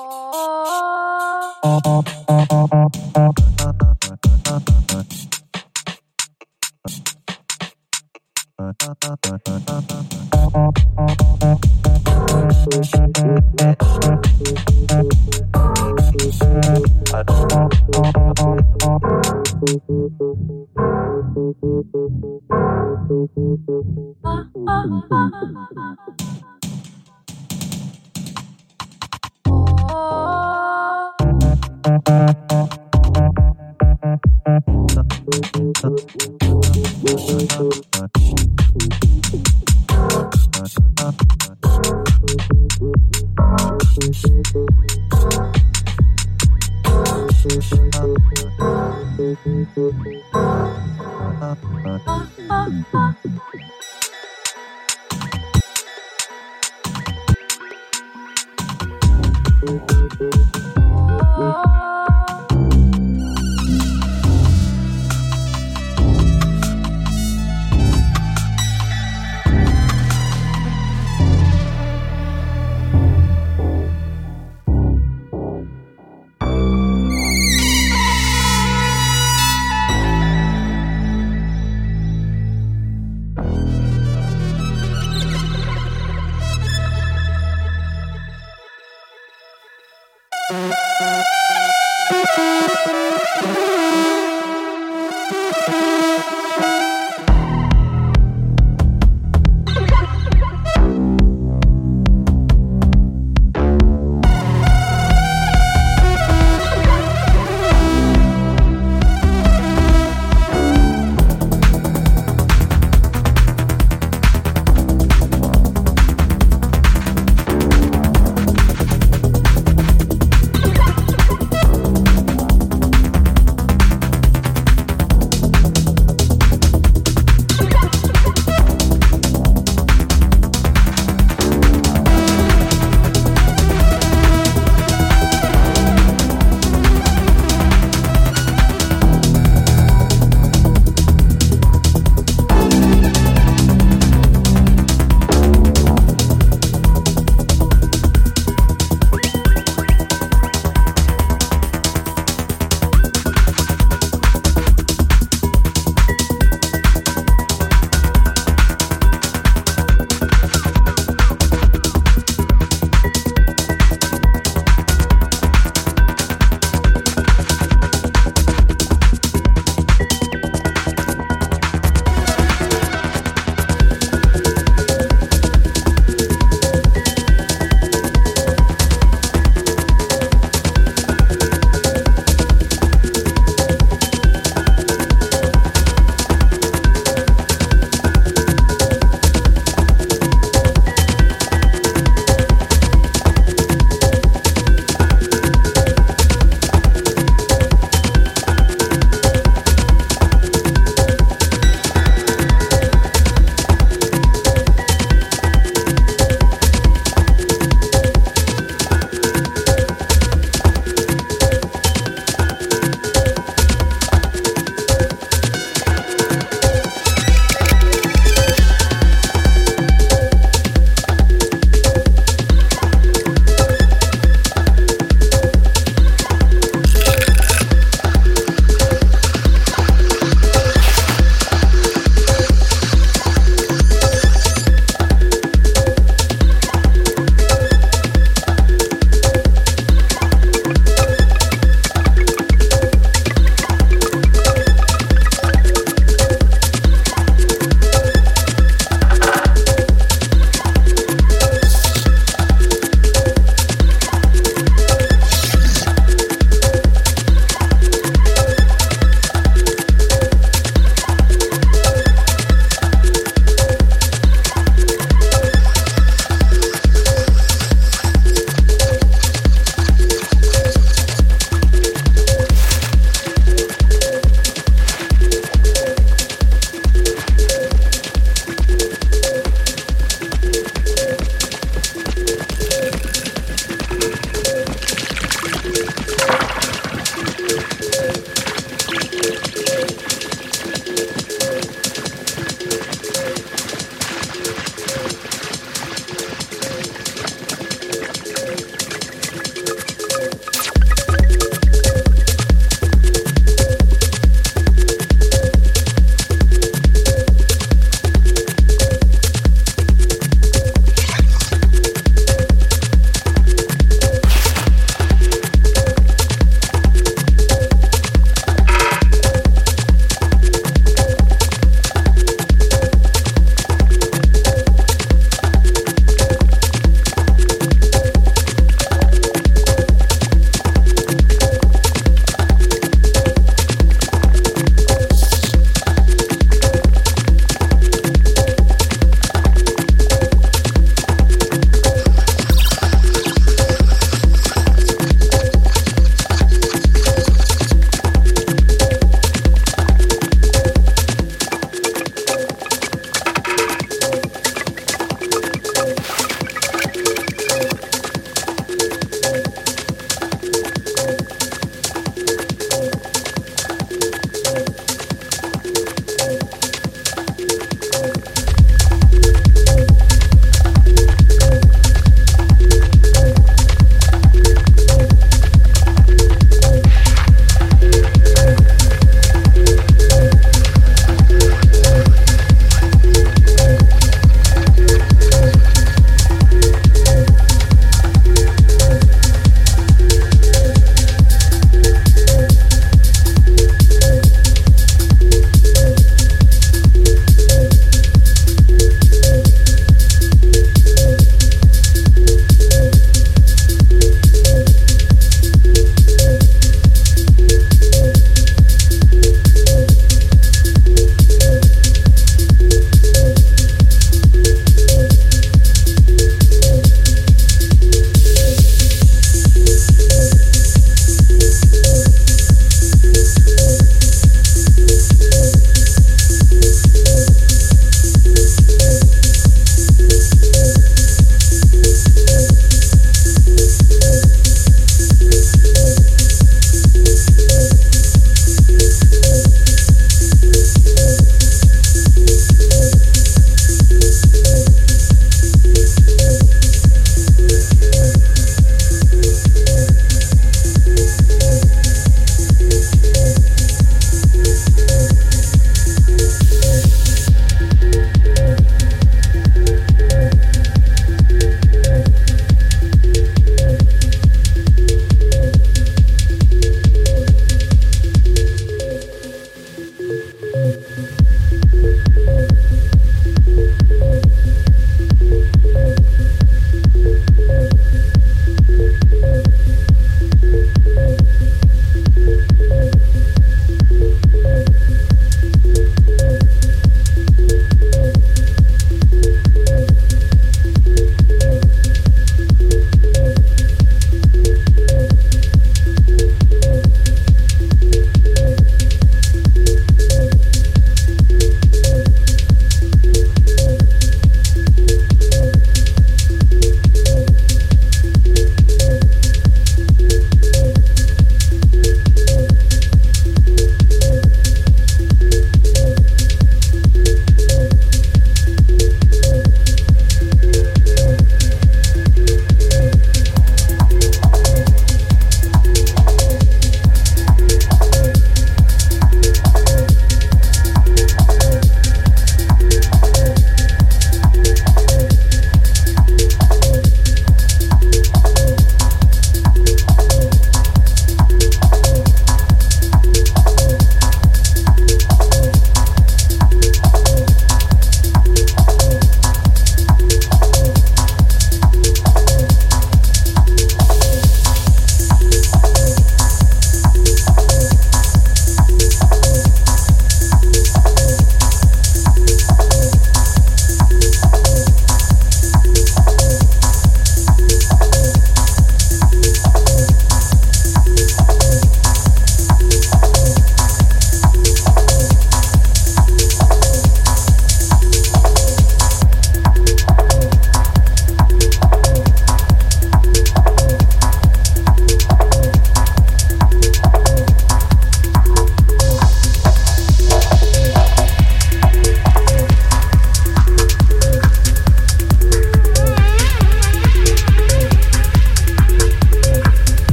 Oh. 0.00 2.17